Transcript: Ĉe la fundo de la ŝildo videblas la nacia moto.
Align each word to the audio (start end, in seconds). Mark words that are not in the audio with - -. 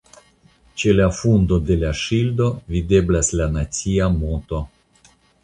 Ĉe 0.83 0.93
la 0.99 1.05
fundo 1.17 1.59
de 1.67 1.77
la 1.81 1.91
ŝildo 1.99 2.47
videblas 2.77 3.31
la 3.43 3.49
nacia 3.59 4.09
moto. 4.19 4.65